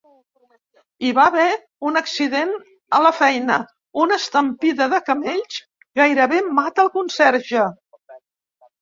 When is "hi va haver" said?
1.03-1.43